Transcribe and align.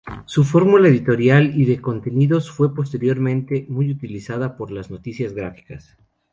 Su 0.25 0.45
fórmula 0.45 0.87
editorial 0.87 1.53
y 1.55 1.65
de 1.65 1.79
contenidos 1.79 2.49
fue 2.49 2.73
posteriormente 2.73 3.67
muy 3.69 3.91
utilizada 3.91 4.57
por 4.57 4.71
"Las 4.71 4.89
Noticias 4.89 5.33
Gráficas". 5.33 5.95